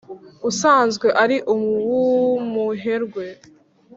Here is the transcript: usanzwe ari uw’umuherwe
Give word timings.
usanzwe 0.49 1.07
ari 1.23 1.37
uw’umuherwe 1.53 3.25